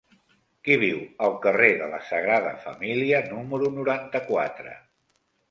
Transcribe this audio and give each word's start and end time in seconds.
Qui 0.67 0.77
viu 0.83 0.95
al 1.27 1.35
carrer 1.43 1.67
de 1.81 1.89
la 1.91 1.99
Sagrada 2.07 2.55
Família 2.65 3.21
número 3.35 3.71
noranta-quatre? 3.77 4.75